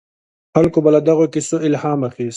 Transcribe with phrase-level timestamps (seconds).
[0.53, 2.29] خلکو به له دغو کیسو الهام اخیست.